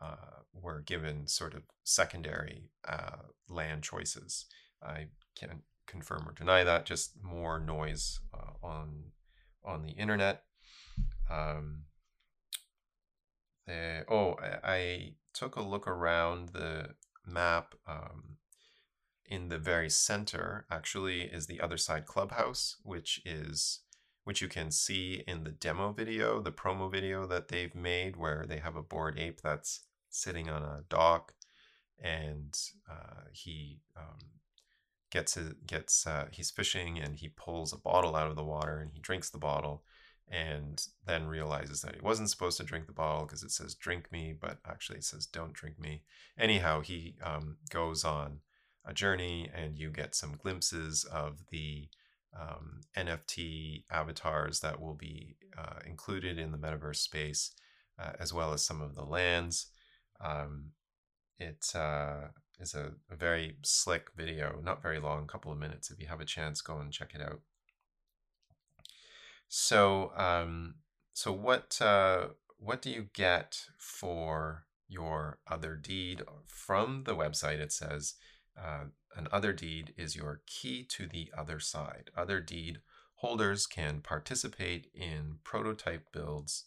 uh, 0.00 0.42
were 0.52 0.80
given 0.80 1.26
sort 1.26 1.54
of 1.54 1.62
secondary 1.84 2.70
uh, 2.86 3.22
land 3.48 3.82
choices. 3.82 4.46
I 4.82 5.06
can't 5.34 5.62
confirm 5.86 6.28
or 6.28 6.32
deny 6.32 6.64
that. 6.64 6.84
Just 6.84 7.12
more 7.22 7.58
noise 7.58 8.20
uh, 8.34 8.66
on 8.66 9.12
on 9.64 9.82
the 9.82 9.92
internet. 9.92 10.42
Um, 11.30 11.84
the 13.66 14.04
oh, 14.08 14.36
I, 14.40 14.72
I 14.72 15.12
took 15.32 15.56
a 15.56 15.62
look 15.62 15.86
around 15.86 16.50
the 16.50 16.94
map. 17.26 17.74
Um, 17.86 18.36
in 19.28 19.48
the 19.48 19.58
very 19.58 19.90
center, 19.90 20.66
actually, 20.70 21.22
is 21.22 21.46
the 21.46 21.58
Otherside 21.58 22.04
clubhouse, 22.04 22.76
which 22.84 23.20
is 23.24 23.80
which 24.26 24.42
you 24.42 24.48
can 24.48 24.72
see 24.72 25.22
in 25.28 25.44
the 25.44 25.52
demo 25.52 25.92
video, 25.92 26.40
the 26.40 26.50
promo 26.50 26.90
video 26.90 27.28
that 27.28 27.46
they've 27.46 27.76
made, 27.76 28.16
where 28.16 28.44
they 28.44 28.58
have 28.58 28.74
a 28.74 28.82
bored 28.82 29.16
ape 29.16 29.40
that's 29.40 29.84
sitting 30.10 30.50
on 30.50 30.64
a 30.64 30.82
dock, 30.88 31.32
and 32.02 32.58
uh, 32.90 33.28
he 33.32 33.78
um, 33.96 34.18
gets 35.12 35.34
his, 35.34 35.52
gets 35.64 36.08
uh, 36.08 36.26
he's 36.32 36.50
fishing 36.50 36.98
and 36.98 37.20
he 37.20 37.28
pulls 37.28 37.72
a 37.72 37.78
bottle 37.78 38.16
out 38.16 38.28
of 38.28 38.34
the 38.34 38.42
water 38.42 38.80
and 38.80 38.90
he 38.90 38.98
drinks 38.98 39.30
the 39.30 39.38
bottle 39.38 39.84
and 40.28 40.88
then 41.06 41.28
realizes 41.28 41.82
that 41.82 41.94
he 41.94 42.00
wasn't 42.00 42.28
supposed 42.28 42.58
to 42.58 42.64
drink 42.64 42.88
the 42.88 42.92
bottle 42.92 43.24
because 43.24 43.44
it 43.44 43.52
says 43.52 43.76
drink 43.76 44.10
me 44.10 44.34
but 44.38 44.58
actually 44.66 44.98
it 44.98 45.04
says 45.04 45.24
don't 45.26 45.52
drink 45.52 45.78
me. 45.78 46.02
Anyhow 46.36 46.80
he 46.80 47.14
um, 47.22 47.58
goes 47.70 48.04
on 48.04 48.40
a 48.84 48.92
journey 48.92 49.48
and 49.54 49.78
you 49.78 49.90
get 49.90 50.16
some 50.16 50.36
glimpses 50.36 51.04
of 51.04 51.44
the 51.50 51.88
um, 52.38 52.80
nft 52.96 53.84
avatars 53.90 54.60
that 54.60 54.80
will 54.80 54.94
be 54.94 55.36
uh, 55.56 55.80
included 55.86 56.38
in 56.38 56.52
the 56.52 56.58
metaverse 56.58 56.96
space 56.96 57.52
uh, 57.98 58.12
as 58.18 58.32
well 58.32 58.52
as 58.52 58.64
some 58.64 58.80
of 58.80 58.94
the 58.94 59.04
lands 59.04 59.68
um, 60.20 60.70
it 61.38 61.66
uh, 61.74 62.28
is 62.58 62.74
a, 62.74 62.92
a, 63.10 63.16
very 63.16 63.56
slick 63.62 64.08
video, 64.16 64.60
not 64.62 64.82
very 64.82 64.98
long, 64.98 65.26
couple 65.26 65.52
of 65.52 65.58
minutes. 65.58 65.90
If 65.90 66.00
you 66.00 66.06
have 66.06 66.20
a 66.20 66.24
chance, 66.24 66.60
go 66.60 66.78
and 66.78 66.92
check 66.92 67.12
it 67.14 67.20
out. 67.20 67.40
So, 69.48 70.12
um, 70.16 70.76
so 71.12 71.32
what 71.32 71.80
uh, 71.80 72.28
what 72.58 72.82
do 72.82 72.90
you 72.90 73.08
get 73.12 73.66
for 73.78 74.64
your 74.88 75.38
Otherdeed 75.50 76.22
from 76.46 77.04
the 77.04 77.14
website? 77.14 77.60
It 77.60 77.72
says 77.72 78.14
uh, 78.58 78.84
an 79.16 79.28
Otherdeed 79.32 79.94
is 79.96 80.14
your 80.14 80.42
key 80.46 80.84
to 80.84 81.06
the 81.06 81.30
other 81.36 81.58
side. 81.58 82.10
Otherdeed 82.16 82.80
holders 83.16 83.66
can 83.66 84.00
participate 84.00 84.88
in 84.94 85.38
prototype 85.42 86.12
builds, 86.12 86.64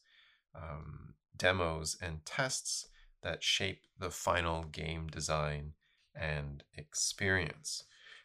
um, 0.56 1.14
demos, 1.38 1.96
and 2.02 2.26
tests 2.26 2.88
that 3.22 3.44
shape 3.44 3.84
the 3.98 4.10
final 4.10 4.64
game 4.64 5.08
design 5.08 5.74
and 6.16 6.64
experience. 6.76 7.84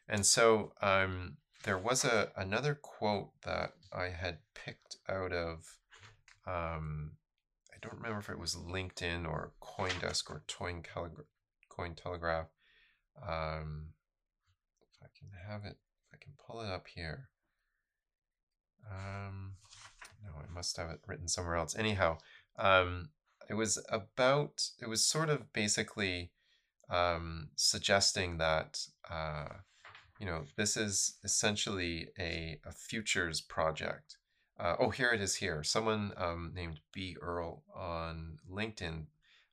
And 0.08 0.24
so 0.24 0.72
um, 0.80 1.36
there 1.64 1.78
was 1.78 2.04
a 2.04 2.30
another 2.36 2.74
quote 2.74 3.30
that 3.44 3.74
I 3.92 4.08
had 4.08 4.38
picked 4.54 4.96
out 5.08 5.32
of. 5.32 5.78
Um, 6.46 7.12
I 7.72 7.76
don't 7.80 7.96
remember 7.96 8.20
if 8.20 8.30
it 8.30 8.38
was 8.38 8.54
LinkedIn 8.54 9.26
or 9.26 9.52
CoinDesk 9.62 10.30
or 10.30 10.42
Cointelegraph. 11.70 12.46
Um, 13.26 13.88
can 15.24 15.50
have 15.50 15.64
it, 15.64 15.76
I 16.12 16.16
can 16.20 16.32
pull 16.44 16.60
it 16.60 16.70
up 16.70 16.86
here. 16.94 17.28
Um, 18.90 19.54
no, 20.24 20.32
I 20.38 20.52
must 20.52 20.76
have 20.76 20.90
it 20.90 21.00
written 21.06 21.28
somewhere 21.28 21.56
else. 21.56 21.76
Anyhow, 21.76 22.18
um, 22.58 23.10
it 23.48 23.54
was 23.54 23.84
about 23.88 24.70
it 24.80 24.88
was 24.88 25.04
sort 25.04 25.28
of 25.28 25.52
basically 25.52 26.30
um, 26.90 27.48
suggesting 27.56 28.38
that 28.38 28.86
uh, 29.10 29.48
you 30.18 30.26
know 30.26 30.44
this 30.56 30.76
is 30.76 31.18
essentially 31.24 32.08
a, 32.18 32.58
a 32.66 32.72
futures 32.72 33.40
project 33.40 34.16
uh, 34.58 34.76
oh 34.78 34.90
here 34.90 35.10
it 35.10 35.20
is 35.20 35.36
here 35.36 35.62
someone 35.62 36.12
um, 36.16 36.52
named 36.54 36.80
b 36.92 37.16
earl 37.20 37.62
on 37.74 38.38
linkedin 38.50 39.06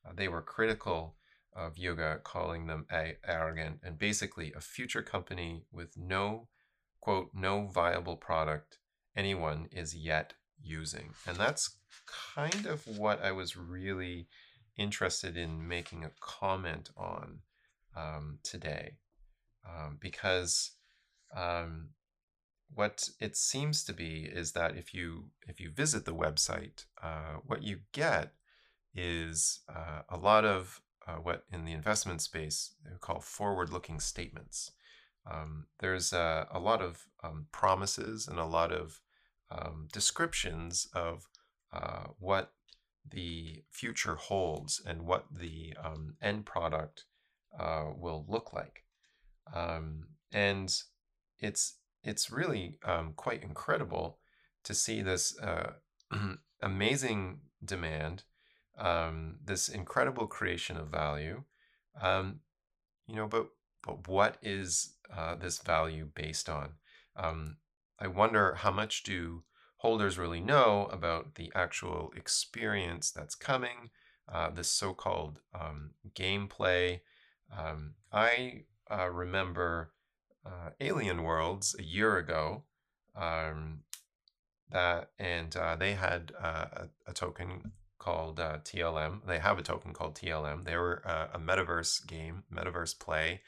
uh, 0.06 0.12
they 0.16 0.28
were 0.28 0.42
critical 0.42 1.16
of 1.54 1.78
Yuga, 1.78 2.20
calling 2.24 2.68
them 2.68 2.86
arrogant 3.26 3.80
and 3.84 3.98
basically 3.98 4.54
a 4.54 4.62
future 4.62 5.02
company 5.02 5.66
with 5.72 5.98
no 5.98 6.48
quote 7.00 7.30
no 7.34 7.68
viable 7.68 8.16
product 8.16 8.78
anyone 9.16 9.68
is 9.72 9.96
yet 9.96 10.34
using. 10.64 11.14
And 11.28 11.38
that's 11.38 11.78
kind 12.34 12.66
of 12.66 12.86
what 12.98 13.24
I 13.24 13.32
was 13.32 13.58
really 13.58 14.28
interested 14.78 15.36
in 15.36 15.68
making 15.68 16.06
a 16.06 16.12
comment 16.20 16.90
on 16.96 17.40
um, 17.96 18.40
today, 18.44 18.98
um, 19.68 19.98
because 20.00 20.72
um, 21.36 21.90
what 22.74 23.10
it 23.20 23.36
seems 23.36 23.84
to 23.84 23.94
be 23.94 24.30
is 24.32 24.54
that 24.54 24.78
if 24.78 24.94
you 24.94 25.26
if 25.48 25.60
you 25.60 25.72
visit 25.72 26.06
the 26.06 26.16
website, 26.16 26.86
uh, 27.02 27.40
what 27.46 27.64
you 27.64 27.80
get 27.92 28.34
is 28.94 29.60
uh, 29.70 30.02
a 30.10 30.18
lot 30.18 30.46
of 30.46 30.82
uh, 31.08 31.16
what 31.16 31.46
in 31.52 31.66
the 31.66 31.72
investment 31.72 32.22
space 32.22 32.76
they 32.84 32.92
call 33.00 33.20
forward-looking 33.20 34.00
statements. 34.00 34.72
Um, 35.30 35.66
there's 35.80 36.14
a, 36.14 36.48
a, 36.52 36.60
lot 36.60 36.82
of 36.82 37.06
um, 37.24 37.46
promises 37.52 38.28
and 38.28 38.40
a 38.40 38.46
lot 38.46 38.72
of 38.72 39.02
um, 39.52 39.88
descriptions 39.92 40.88
of 40.94 41.28
uh, 41.72 42.06
what 42.18 42.54
the 43.08 43.64
future 43.70 44.16
holds 44.16 44.82
and 44.84 45.04
what 45.04 45.26
the 45.32 45.76
um, 45.84 46.16
end 46.22 46.46
product 46.46 47.06
uh, 47.58 47.86
will 47.96 48.26
look 48.28 48.54
like. 48.54 48.84
Um, 49.54 50.08
and 50.32 50.74
it's 51.40 51.76
it's 52.04 52.32
really 52.32 52.80
um, 52.84 53.14
quite 53.16 53.44
incredible 53.44 54.18
to 54.64 54.74
see 54.74 55.02
this 55.02 55.38
uh, 55.40 55.74
amazing 56.62 57.42
demand, 57.64 58.24
um, 58.78 59.36
this 59.44 59.70
incredible 59.70 60.28
creation 60.28 60.78
of 60.78 60.88
value. 60.88 61.44
Um, 62.00 62.40
you 63.08 63.16
know, 63.16 63.28
but 63.28 63.50
but 63.86 64.08
what 64.08 64.38
is 64.42 64.96
uh, 65.16 65.36
this 65.36 65.60
value 65.60 66.08
based 66.14 66.50
on? 66.50 66.74
Um, 67.16 67.58
I 68.00 68.08
wonder 68.08 68.56
how 68.56 68.72
much 68.72 69.04
do 69.04 69.44
holders 69.78 70.18
really 70.18 70.40
know 70.40 70.88
about 70.92 71.36
the 71.36 71.52
actual 71.56 72.12
experience 72.16 73.12
that's 73.12 73.36
coming, 73.36 73.90
uh, 74.32 74.50
this 74.52 74.70
so 74.70 74.94
called 74.94 75.40
um, 75.60 75.92
gameplay. 76.14 77.02
Um, 77.56 77.96
I 78.12 78.66
uh, 78.90 79.10
remember 79.10 79.94
uh, 80.46 80.70
Alien 80.80 81.24
Worlds 81.24 81.76
a 81.78 81.84
year 81.84 82.18
ago. 82.18 82.64
Um, 83.16 83.82
that 84.72 85.10
and 85.20 85.56
uh, 85.56 85.76
they 85.76 85.94
had 85.94 86.32
uh, 86.42 86.66
a, 86.74 86.90
a, 87.08 87.14
token 87.14 87.74
called 88.02 88.40
uh, 88.40 88.58
TLM. 88.64 89.28
They 89.28 89.38
have 89.38 89.60
a 89.60 89.62
token 89.62 89.94
called 89.94 90.16
TLM. 90.16 90.66
They 90.66 90.76
were 90.76 91.04
a 91.06 91.38
metaverse 91.38 92.08
game, 92.08 92.44
metaverse 92.52 92.98
play, 92.98 93.42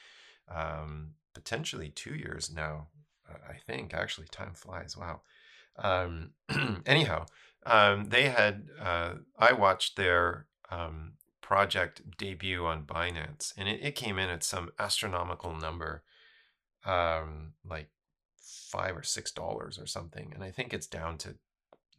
um, 0.48 1.16
potentially 1.34 1.90
two 1.90 2.14
years 2.14 2.52
now. 2.54 2.88
I 3.28 3.56
think 3.66 3.96
actually 3.96 4.28
time 4.28 4.54
flies. 4.54 4.96
Wow. 4.96 5.22
Um, 5.78 6.34
anyhow, 6.86 7.26
um, 7.66 8.10
they 8.10 8.30
had, 8.30 8.68
uh, 8.80 9.14
I 9.40 9.54
watched 9.54 9.96
their 9.96 10.46
um, 10.70 11.14
project 11.42 12.04
debut 12.20 12.64
on 12.64 12.84
Binance, 12.84 13.54
and 13.58 13.68
it, 13.68 13.80
it, 13.82 13.96
came 13.96 14.20
in 14.20 14.30
at 14.30 14.44
some 14.44 14.70
astronomical 14.78 15.56
number, 15.56 16.04
um, 16.86 17.54
like 17.68 17.90
five 18.38 18.96
or 18.96 19.04
six 19.04 19.32
dollars 19.32 19.80
or 19.80 19.88
something. 19.88 20.32
And 20.36 20.44
I 20.44 20.52
think 20.52 20.74
it's 20.74 20.88
down 20.88 21.18
to 21.20 21.36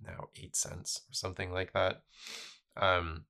now 0.02 0.28
eight 0.36 0.56
cents 0.56 1.02
or 1.10 1.14
something 1.14 1.52
like 1.52 1.72
that. 1.72 2.02
Um, 2.76 3.24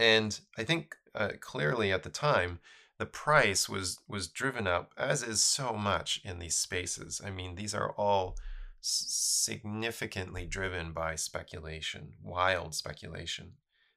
and 0.00 0.38
I 0.56 0.64
think 0.64 0.96
uh, 1.14 1.30
clearly 1.40 1.92
at 1.92 2.02
the 2.02 2.10
time, 2.10 2.60
the 2.98 3.06
price 3.06 3.68
was 3.68 3.98
was 4.08 4.28
driven 4.28 4.66
up, 4.66 4.92
as 4.96 5.22
is 5.22 5.42
so 5.42 5.72
much 5.72 6.20
in 6.24 6.38
these 6.38 6.56
spaces. 6.56 7.20
I 7.24 7.30
mean, 7.30 7.54
these 7.54 7.74
are 7.74 7.92
all 7.92 8.36
significantly 8.80 10.46
driven 10.46 10.92
by 10.92 11.14
speculation, 11.14 12.14
wild 12.22 12.74
speculation, 12.74 13.52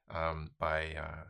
um, 0.10 0.52
by 0.60 0.94
uh, 0.96 1.24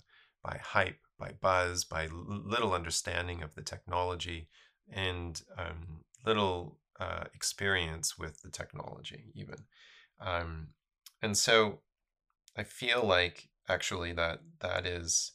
by 0.44 0.60
hype, 0.62 1.00
by 1.18 1.32
buzz, 1.40 1.86
by 1.86 2.08
little 2.12 2.74
understanding 2.74 3.42
of 3.42 3.56
the 3.56 3.62
technology, 3.62 4.48
and 4.92 5.42
um, 5.58 6.04
little 6.26 6.78
uh, 7.00 7.26
experience 7.34 8.18
with 8.18 8.42
the 8.42 8.50
technology, 8.50 9.32
even. 9.34 9.64
Um, 10.22 10.70
and 11.22 11.38
so, 11.38 11.82
I 12.58 12.64
feel 12.64 13.04
like 13.04 13.50
actually 13.70 14.14
that 14.14 14.42
that 14.62 14.86
is. 14.86 15.34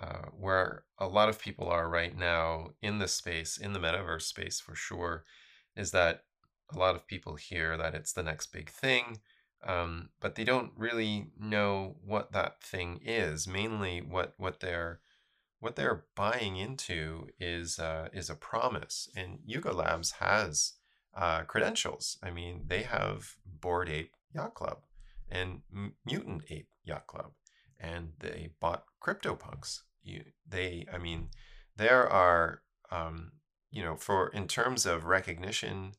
Uh, 0.00 0.28
where 0.38 0.84
a 0.98 1.08
lot 1.08 1.28
of 1.30 1.38
people 1.40 1.68
are 1.68 1.88
right 1.88 2.16
now 2.18 2.70
in 2.82 2.98
the 2.98 3.08
space, 3.08 3.56
in 3.56 3.72
the 3.72 3.78
metaverse 3.78 4.22
space 4.22 4.60
for 4.60 4.74
sure, 4.74 5.24
is 5.74 5.90
that 5.90 6.24
a 6.70 6.78
lot 6.78 6.94
of 6.94 7.06
people 7.06 7.36
hear 7.36 7.76
that 7.78 7.94
it's 7.94 8.12
the 8.12 8.22
next 8.22 8.48
big 8.52 8.68
thing, 8.70 9.20
um, 9.64 10.10
but 10.20 10.34
they 10.34 10.44
don't 10.44 10.72
really 10.76 11.30
know 11.40 11.96
what 12.04 12.32
that 12.32 12.62
thing 12.62 13.00
is. 13.02 13.48
Mainly, 13.48 14.00
what 14.02 14.34
what 14.36 14.60
they're 14.60 15.00
what 15.60 15.76
they're 15.76 16.04
buying 16.16 16.56
into 16.56 17.28
is 17.40 17.78
uh, 17.78 18.08
is 18.12 18.30
a 18.30 18.34
promise, 18.36 19.08
and 19.16 19.40
Yuga 19.44 19.72
Labs 19.72 20.12
has 20.12 20.74
uh, 21.16 21.42
credentials. 21.42 22.18
I 22.22 22.30
mean, 22.30 22.64
they 22.66 22.82
have 22.82 23.36
Bored 23.44 23.88
Ape 23.88 24.12
Yacht 24.34 24.54
Club 24.54 24.78
and 25.28 25.62
Mutant 26.04 26.42
Ape 26.50 26.68
Yacht 26.84 27.06
Club, 27.06 27.32
and 27.80 28.12
they 28.20 28.50
bought 28.60 28.84
CryptoPunks. 29.02 29.80
You, 30.02 30.24
they, 30.48 30.86
I 30.92 30.98
mean, 30.98 31.30
there 31.76 32.08
are, 32.08 32.62
um, 32.90 33.32
you 33.70 33.82
know, 33.82 33.96
for 33.96 34.28
in 34.28 34.46
terms 34.46 34.86
of 34.86 35.04
recognition 35.04 35.92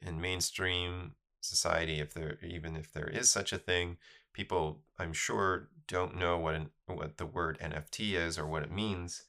in 0.00 0.20
mainstream 0.20 1.14
society, 1.40 2.00
if 2.00 2.14
there 2.14 2.38
even 2.46 2.76
if 2.76 2.92
there 2.92 3.08
is 3.08 3.30
such 3.30 3.52
a 3.52 3.58
thing, 3.58 3.96
people 4.32 4.82
I'm 4.98 5.12
sure 5.12 5.68
don't 5.86 6.16
know 6.16 6.38
what 6.38 6.54
an, 6.54 6.70
what 6.86 7.16
the 7.16 7.26
word 7.26 7.58
NFT 7.60 8.12
is 8.12 8.38
or 8.38 8.46
what 8.46 8.62
it 8.62 8.70
means, 8.70 9.24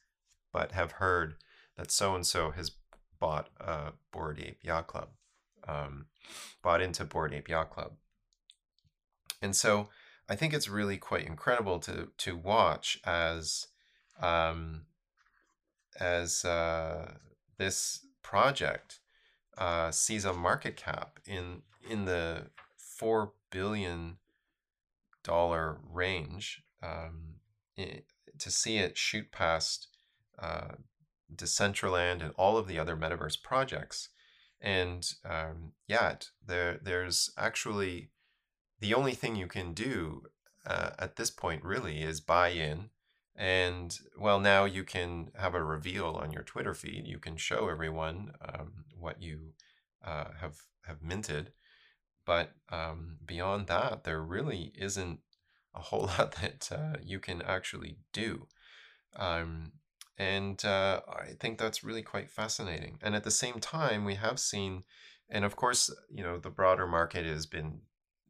but 0.52 0.72
have 0.72 0.92
heard 0.92 1.36
that 1.76 1.90
so 1.90 2.14
and 2.14 2.26
so 2.26 2.50
has 2.50 2.72
bought 3.18 3.48
a 3.58 3.92
Bored 4.12 4.38
Ape 4.38 4.58
Yacht 4.62 4.86
Club, 4.86 5.08
um, 5.66 6.06
bought 6.62 6.80
into 6.80 7.04
Bored 7.04 7.34
Ape 7.34 7.48
Yacht 7.48 7.70
Club, 7.70 7.92
and 9.42 9.54
so 9.54 9.88
I 10.28 10.36
think 10.36 10.54
it's 10.54 10.68
really 10.68 10.96
quite 10.96 11.26
incredible 11.26 11.78
to 11.80 12.08
to 12.18 12.36
watch 12.36 13.00
as 13.04 13.66
um, 14.20 14.82
as 15.98 16.44
uh, 16.44 17.14
this 17.58 18.06
project 18.22 19.00
uh, 19.58 19.90
sees 19.90 20.24
a 20.24 20.32
market 20.32 20.76
cap 20.76 21.18
in 21.26 21.62
in 21.88 22.04
the 22.04 22.46
four 22.76 23.32
billion 23.50 24.18
dollar 25.22 25.78
range. 25.90 26.62
Um, 26.82 27.40
it, 27.76 28.04
to 28.38 28.50
see 28.50 28.78
it 28.78 28.96
shoot 28.96 29.32
past 29.32 29.88
uh, 30.38 30.74
Decentraland 31.34 32.22
and 32.22 32.32
all 32.36 32.56
of 32.56 32.66
the 32.66 32.78
other 32.78 32.96
metaverse 32.96 33.42
projects, 33.42 34.09
and 34.60 35.12
um, 35.24 35.72
yet 35.86 36.30
there 36.46 36.78
there's 36.82 37.30
actually 37.38 38.10
the 38.80 38.94
only 38.94 39.14
thing 39.14 39.36
you 39.36 39.46
can 39.46 39.72
do 39.72 40.22
uh, 40.66 40.90
at 40.98 41.16
this 41.16 41.30
point 41.30 41.64
really 41.64 42.02
is 42.02 42.20
buy 42.20 42.48
in 42.48 42.90
and 43.36 44.00
well 44.18 44.38
now 44.38 44.64
you 44.64 44.84
can 44.84 45.30
have 45.34 45.54
a 45.54 45.62
reveal 45.62 46.18
on 46.20 46.30
your 46.30 46.42
twitter 46.42 46.74
feed. 46.74 47.06
You 47.06 47.18
can 47.18 47.36
show 47.36 47.68
everyone 47.68 48.32
um, 48.42 48.84
what 48.98 49.22
you 49.22 49.54
uh, 50.04 50.32
have 50.40 50.58
have 50.82 51.02
minted. 51.02 51.52
But 52.26 52.52
um, 52.70 53.16
beyond 53.24 53.66
that 53.68 54.04
there 54.04 54.22
really 54.22 54.72
isn't 54.76 55.20
a 55.74 55.80
whole 55.80 56.02
lot 56.18 56.32
that 56.40 56.70
uh, 56.70 56.98
you 57.02 57.18
can 57.18 57.40
actually 57.42 57.96
do. 58.12 58.46
Um, 59.16 59.72
and 60.20 60.64
uh, 60.64 61.00
i 61.08 61.32
think 61.40 61.58
that's 61.58 61.84
really 61.84 62.02
quite 62.02 62.30
fascinating 62.30 62.98
and 63.02 63.14
at 63.14 63.24
the 63.24 63.30
same 63.30 63.58
time 63.58 64.04
we 64.04 64.16
have 64.16 64.38
seen 64.38 64.82
and 65.28 65.44
of 65.44 65.56
course 65.56 65.90
you 66.10 66.22
know 66.22 66.38
the 66.38 66.50
broader 66.50 66.86
market 66.86 67.24
has 67.24 67.46
been 67.46 67.80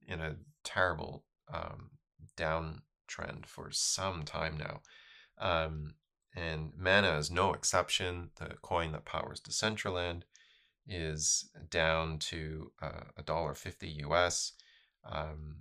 in 0.06 0.20
a 0.20 0.36
terrible 0.64 1.24
um, 1.52 1.90
downtrend 2.36 3.46
for 3.46 3.70
some 3.70 4.24
time 4.24 4.58
now. 4.58 4.80
Um, 5.38 5.94
and 6.34 6.72
Mana 6.76 7.18
is 7.18 7.30
no 7.30 7.52
exception. 7.52 8.30
The 8.36 8.56
coin 8.62 8.92
that 8.92 9.04
powers 9.04 9.40
Decentraland 9.40 10.22
is 10.86 11.50
down 11.70 12.18
to 12.18 12.72
uh, 12.82 13.04
a 13.16 13.22
dollar 13.22 13.54
fifty 13.54 13.88
US, 14.04 14.52
um, 15.04 15.56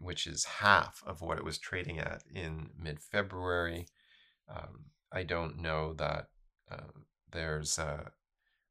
which 0.00 0.26
is 0.26 0.44
half 0.44 1.02
of 1.06 1.20
what 1.20 1.38
it 1.38 1.44
was 1.44 1.58
trading 1.58 1.98
at 1.98 2.22
in 2.32 2.70
mid 2.78 3.00
February. 3.00 3.86
Um, 4.48 4.86
I 5.12 5.22
don't 5.22 5.60
know 5.60 5.92
that 5.94 6.28
uh, 6.70 6.92
there's 7.30 7.78
uh, 7.78 8.10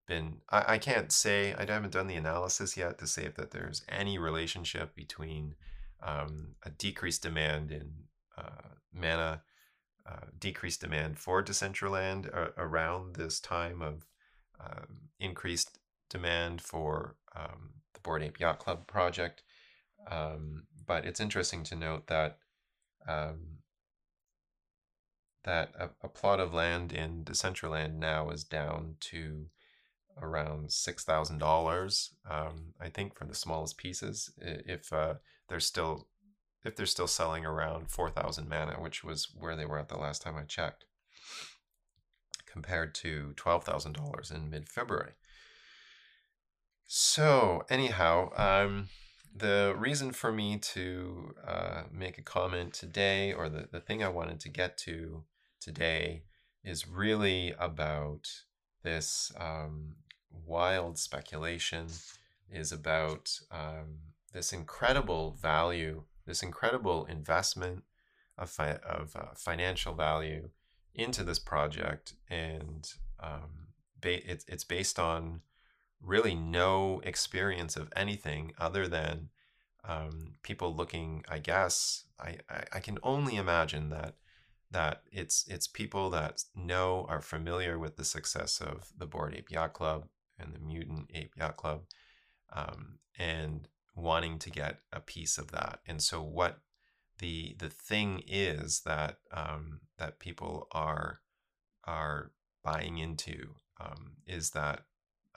been 0.08 0.38
I, 0.50 0.74
I 0.74 0.78
can't 0.78 1.12
say 1.12 1.54
I 1.54 1.66
haven't 1.66 1.94
done 1.94 2.08
the 2.08 2.16
analysis 2.16 2.76
yet 2.76 2.98
to 3.00 3.08
say 3.08 3.24
if 3.24 3.36
that 3.36 3.52
there's 3.52 3.84
any 3.90 4.18
relationship 4.18 4.96
between 4.96 5.56
um, 6.04 6.56
a 6.64 6.70
decreased 6.70 7.22
demand 7.22 7.72
in 7.72 7.92
uh, 8.38 8.76
mana, 8.94 9.44
uh, 10.06 10.26
decreased 10.40 10.82
demand 10.82 11.20
for 11.20 11.44
Decentraland 11.44 12.36
uh, 12.36 12.50
around 12.58 13.16
this 13.16 13.40
time 13.40 13.82
of 13.82 14.08
um, 14.60 15.10
increased 15.20 15.80
demand 16.10 16.62
for 16.62 17.16
um, 17.36 17.72
the 17.94 18.00
Bored 18.02 18.24
Ape 18.24 18.40
Yacht 18.40 18.60
Club 18.60 18.88
project. 18.88 19.44
Um, 20.10 20.64
but 20.86 21.06
it's 21.06 21.20
interesting 21.20 21.64
to 21.66 21.76
note 21.76 22.08
that 22.08 22.38
um, 23.08 23.60
that 25.44 25.72
a, 25.78 25.90
a 26.04 26.10
plot 26.10 26.40
of 26.40 26.54
land 26.54 26.92
in 26.92 27.24
Decentraland 27.24 27.96
now 27.96 28.30
is 28.30 28.44
down 28.44 28.96
to 29.00 29.48
around 30.22 30.72
six 30.72 31.04
thousand 31.04 31.36
um, 31.36 31.40
dollars. 31.40 32.14
I 32.30 32.90
think 32.90 33.18
for 33.18 33.26
the 33.26 33.36
smallest 33.36 33.78
pieces, 33.78 34.32
if 34.38 34.92
uh, 34.94 35.16
they're 35.48 35.60
still 35.60 36.08
if 36.64 36.76
they're 36.76 36.86
still 36.86 37.08
selling 37.08 37.46
around 37.46 37.90
four 37.90 38.10
thousand 38.10 38.48
mana, 38.48 38.74
which 38.80 39.04
was 39.04 39.30
where 39.38 39.56
they 39.56 39.66
were 39.66 39.80
at 39.80 39.90
the 39.90 39.98
last 39.98 40.22
time 40.22 40.36
I 40.38 40.44
checked, 40.44 40.86
compared 42.46 42.94
to 42.96 43.34
twelve 43.36 43.64
thousand 43.64 43.94
dollars 43.94 44.32
in 44.32 44.50
mid 44.50 44.70
February. 44.70 45.14
So 46.86 47.64
anyhow, 47.70 48.32
um, 48.36 48.90
the 49.34 49.74
reason 49.78 50.12
for 50.12 50.32
me 50.32 50.58
to 50.58 51.34
uh, 51.48 51.84
make 51.92 52.18
a 52.18 52.22
comment 52.22 52.74
today, 52.74 53.34
or 53.34 53.48
the, 53.48 53.70
the 53.72 53.80
thing 53.80 54.04
I 54.04 54.10
wanted 54.10 54.42
to 54.42 54.50
get 54.50 54.78
to 54.80 55.24
today, 55.62 56.24
is 56.64 56.88
really 56.88 57.54
about 57.60 58.28
this 58.84 59.32
um, 59.40 59.96
wild 60.32 60.98
speculation 60.98 61.88
is 62.52 62.72
about 62.72 63.40
um, 63.52 63.98
this 64.34 64.52
incredible 64.54 65.38
value, 65.42 66.04
this 66.26 66.44
incredible 66.44 67.06
investment 67.06 67.84
of, 68.38 68.50
fi- 68.50 68.80
of 68.84 69.16
uh, 69.16 69.34
financial 69.36 69.94
value 69.94 70.50
into 70.94 71.24
this 71.24 71.40
project. 71.40 72.14
And 72.30 72.92
um, 73.20 73.68
ba- 74.00 74.30
it, 74.30 74.44
it's 74.48 74.64
based 74.64 75.00
on 75.00 75.42
really 76.02 76.36
no 76.36 77.02
experience 77.04 77.78
of 77.78 77.92
anything 77.96 78.54
other 78.60 78.88
than 78.88 79.30
um, 79.88 80.34
people 80.44 80.76
looking, 80.76 81.24
I 81.30 81.40
guess, 81.40 82.06
I, 82.20 82.38
I, 82.50 82.64
I 82.74 82.80
can 82.80 82.98
only 83.04 83.36
imagine 83.36 83.90
that 83.90 84.16
that 84.72 85.04
it's 85.12 85.46
it's 85.48 85.68
people 85.68 86.10
that 86.12 86.44
know 86.56 87.06
are 87.10 87.22
familiar 87.22 87.78
with 87.78 87.98
the 87.98 88.06
success 88.06 88.62
of 88.62 88.90
the 88.98 89.06
Bored 89.06 89.36
Ape 89.36 89.52
Yacht 89.52 89.74
Club 89.74 90.08
and 90.40 90.54
the 90.54 90.60
Mutant 90.60 91.10
Ape 91.14 91.34
Yacht 91.38 91.58
Club, 91.58 91.82
um, 92.54 93.00
and 93.18 93.68
wanting 93.96 94.40
to 94.40 94.50
get 94.50 94.80
a 94.92 95.00
piece 95.00 95.38
of 95.38 95.52
that. 95.52 95.80
And 95.86 96.02
so, 96.02 96.22
what 96.22 96.60
the 97.20 97.56
the 97.60 97.70
thing 97.70 98.24
is 98.28 98.82
that 98.86 99.18
um, 99.32 99.82
that 99.98 100.20
people 100.20 100.68
are 100.72 101.20
are 101.84 102.32
buying 102.64 102.98
into 102.98 103.56
um, 103.80 104.14
is 104.26 104.52
that 104.52 104.86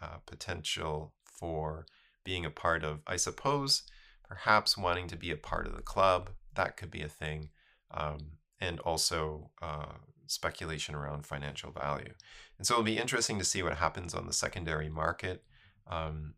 uh, 0.00 0.18
potential 0.26 1.14
for 1.24 1.86
being 2.24 2.44
a 2.44 2.50
part 2.50 2.84
of. 2.84 3.00
I 3.06 3.16
suppose 3.16 3.82
perhaps 4.26 4.78
wanting 4.78 5.08
to 5.08 5.16
be 5.16 5.30
a 5.30 5.36
part 5.36 5.66
of 5.66 5.76
the 5.76 5.82
club 5.82 6.30
that 6.54 6.76
could 6.76 6.90
be 6.90 7.02
a 7.02 7.08
thing, 7.08 7.50
um, 7.90 8.38
and 8.60 8.80
also 8.80 9.50
uh, 9.62 9.94
speculation 10.26 10.94
around 10.94 11.26
financial 11.26 11.70
value. 11.70 12.12
And 12.58 12.66
so 12.66 12.74
it'll 12.74 12.84
be 12.84 12.98
interesting 12.98 13.38
to 13.38 13.44
see 13.44 13.62
what 13.62 13.76
happens 13.76 14.14
on 14.14 14.26
the 14.26 14.32
secondary 14.32 14.88
market, 14.88 15.42
um, 15.86 16.34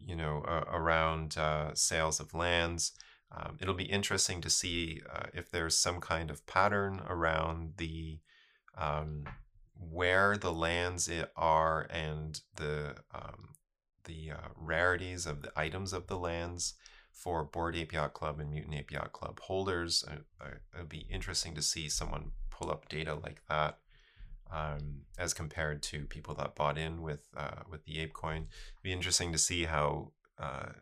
you 0.00 0.16
know, 0.16 0.42
uh, 0.46 0.64
around 0.70 1.36
uh, 1.38 1.74
sales 1.74 2.20
of 2.20 2.34
lands. 2.34 2.92
Um, 3.32 3.56
it'll 3.60 3.74
be 3.74 3.84
interesting 3.84 4.40
to 4.40 4.50
see 4.50 5.00
uh, 5.12 5.26
if 5.34 5.50
there's 5.50 5.78
some 5.78 6.00
kind 6.00 6.30
of 6.30 6.46
pattern 6.46 7.02
around 7.08 7.74
the 7.76 8.18
um, 8.76 9.24
where 9.78 10.36
the 10.36 10.52
lands 10.52 11.10
are 11.36 11.86
and 11.90 12.40
the 12.56 12.96
um, 13.14 13.50
the 14.04 14.30
uh, 14.30 14.48
rarities 14.56 15.26
of 15.26 15.42
the 15.42 15.52
items 15.56 15.92
of 15.92 16.06
the 16.06 16.16
lands 16.16 16.74
for 17.16 17.42
Bored 17.42 17.74
Ape 17.74 17.94
Yacht 17.94 18.12
Club 18.12 18.38
and 18.38 18.50
Mutant 18.50 18.74
Ape 18.74 18.92
Yacht 18.92 19.12
Club 19.12 19.40
holders. 19.40 20.04
Uh, 20.06 20.46
it'd 20.74 20.88
be 20.88 21.06
interesting 21.10 21.54
to 21.54 21.62
see 21.62 21.88
someone 21.88 22.32
pull 22.50 22.70
up 22.70 22.88
data 22.88 23.14
like 23.14 23.40
that 23.48 23.78
um, 24.52 25.00
as 25.18 25.34
compared 25.34 25.82
to 25.82 26.04
people 26.04 26.34
that 26.34 26.54
bought 26.54 26.78
in 26.78 27.02
with 27.02 27.28
uh, 27.36 27.62
with 27.70 27.84
the 27.84 27.94
ApeCoin. 27.94 28.36
It'd 28.36 28.82
be 28.82 28.92
interesting 28.92 29.32
to 29.32 29.38
see 29.38 29.64
how 29.64 30.12
uh, 30.38 30.72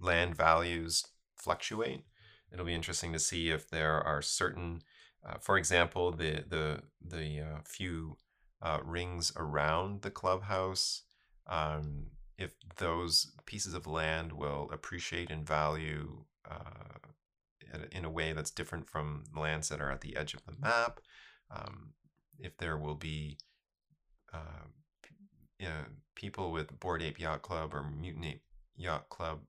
land 0.00 0.36
values 0.36 1.06
fluctuate. 1.36 2.04
It'll 2.52 2.66
be 2.66 2.74
interesting 2.74 3.12
to 3.12 3.18
see 3.18 3.50
if 3.50 3.70
there 3.70 4.00
are 4.00 4.20
certain, 4.20 4.82
uh, 5.24 5.38
for 5.40 5.56
example, 5.56 6.10
the 6.10 6.44
the 6.48 6.82
the 7.00 7.40
uh, 7.40 7.60
few 7.64 8.18
uh, 8.60 8.80
rings 8.84 9.32
around 9.36 10.02
the 10.02 10.10
clubhouse. 10.10 11.02
Um, 11.46 12.06
if 12.38 12.52
those 12.76 13.32
pieces 13.46 13.74
of 13.74 13.86
land 13.86 14.32
will 14.32 14.68
appreciate 14.72 15.30
in 15.30 15.44
value 15.44 16.24
uh, 16.50 16.98
in 17.90 18.04
a 18.04 18.10
way 18.10 18.32
that's 18.32 18.50
different 18.50 18.88
from 18.88 19.24
lands 19.36 19.68
that 19.68 19.80
are 19.80 19.90
at 19.90 20.00
the 20.00 20.16
edge 20.16 20.34
of 20.34 20.44
the 20.44 20.54
map, 20.60 21.00
um, 21.50 21.92
if 22.38 22.56
there 22.58 22.76
will 22.76 22.94
be 22.94 23.38
uh, 24.32 24.66
you 25.58 25.66
know, 25.66 25.84
people 26.14 26.52
with 26.52 26.78
Bored 26.80 27.02
Ape 27.02 27.20
Yacht 27.20 27.42
Club 27.42 27.74
or 27.74 27.82
Mutant 27.82 28.40
Yacht 28.76 29.08
Club 29.08 29.40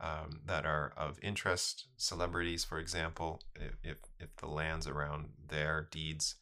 um, 0.00 0.40
that 0.44 0.66
are 0.66 0.92
of 0.96 1.18
interest. 1.22 1.86
Celebrities, 1.96 2.64
for 2.64 2.78
example, 2.78 3.40
if, 3.54 3.74
if, 3.82 3.98
if 4.18 4.36
the 4.36 4.48
lands 4.48 4.86
around 4.86 5.28
their 5.48 5.88
deeds 5.90 6.34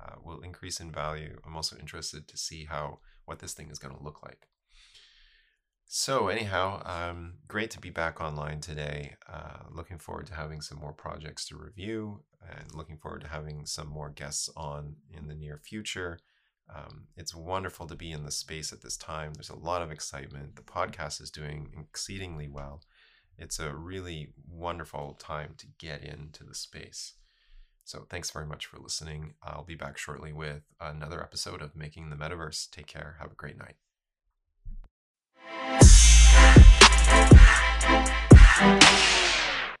uh, 0.00 0.14
will 0.22 0.40
increase 0.40 0.80
in 0.80 0.90
value, 0.90 1.38
I'm 1.44 1.56
also 1.56 1.76
interested 1.76 2.28
to 2.28 2.36
see 2.36 2.64
how 2.64 3.00
what 3.24 3.40
this 3.40 3.52
thing 3.54 3.70
is 3.70 3.78
going 3.78 3.96
to 3.96 4.02
look 4.02 4.22
like. 4.22 4.48
So, 5.92 6.28
anyhow, 6.28 6.82
um, 6.84 7.38
great 7.48 7.72
to 7.72 7.80
be 7.80 7.90
back 7.90 8.20
online 8.20 8.60
today. 8.60 9.16
Uh, 9.28 9.64
looking 9.72 9.98
forward 9.98 10.28
to 10.28 10.34
having 10.34 10.60
some 10.60 10.78
more 10.78 10.92
projects 10.92 11.44
to 11.46 11.56
review 11.56 12.22
and 12.48 12.72
looking 12.72 12.96
forward 12.96 13.22
to 13.22 13.26
having 13.26 13.66
some 13.66 13.88
more 13.88 14.08
guests 14.08 14.48
on 14.56 14.94
in 15.12 15.26
the 15.26 15.34
near 15.34 15.58
future. 15.58 16.20
Um, 16.72 17.08
it's 17.16 17.34
wonderful 17.34 17.88
to 17.88 17.96
be 17.96 18.12
in 18.12 18.22
the 18.22 18.30
space 18.30 18.72
at 18.72 18.82
this 18.82 18.96
time. 18.96 19.34
There's 19.34 19.50
a 19.50 19.56
lot 19.56 19.82
of 19.82 19.90
excitement. 19.90 20.54
The 20.54 20.62
podcast 20.62 21.20
is 21.20 21.28
doing 21.28 21.72
exceedingly 21.76 22.46
well. 22.46 22.82
It's 23.36 23.58
a 23.58 23.74
really 23.74 24.28
wonderful 24.48 25.14
time 25.14 25.54
to 25.58 25.66
get 25.76 26.04
into 26.04 26.44
the 26.44 26.54
space. 26.54 27.14
So, 27.82 28.06
thanks 28.08 28.30
very 28.30 28.46
much 28.46 28.64
for 28.64 28.78
listening. 28.78 29.34
I'll 29.42 29.64
be 29.64 29.74
back 29.74 29.98
shortly 29.98 30.32
with 30.32 30.62
another 30.80 31.20
episode 31.20 31.60
of 31.62 31.74
Making 31.74 32.10
the 32.10 32.16
Metaverse. 32.16 32.70
Take 32.70 32.86
care. 32.86 33.16
Have 33.18 33.32
a 33.32 33.34
great 33.34 33.58
night. 33.58 33.74